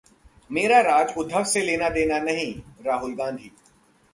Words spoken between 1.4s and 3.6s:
से लेना-देना नहीं: राहुल गांधी